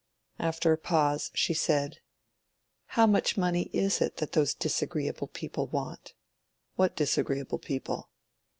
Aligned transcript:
After 0.39 0.71
a 0.73 0.79
pause, 0.79 1.29
she 1.35 1.53
said— 1.53 1.97
"How 2.97 3.05
much 3.05 3.37
money 3.37 3.69
is 3.71 4.01
it 4.01 4.17
that 4.17 4.31
those 4.31 4.55
disagreeable 4.55 5.27
people 5.27 5.67
want?" 5.67 6.15
"What 6.73 6.95
disagreeable 6.95 7.59
people?" 7.59 8.09